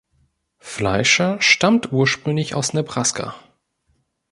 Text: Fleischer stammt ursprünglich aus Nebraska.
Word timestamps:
Fleischer 0.57 1.39
stammt 1.43 1.91
ursprünglich 1.93 2.55
aus 2.55 2.73
Nebraska. 2.73 3.35